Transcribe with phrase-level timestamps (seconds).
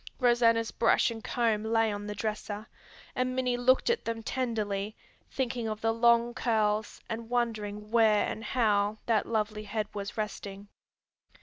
[0.19, 2.65] Rosanna's brush and comb lay on the dresser,
[3.15, 4.95] and Minnie looked at them tenderly,
[5.29, 10.69] thinking of the long curls and wondering where and how that lovely head was resting.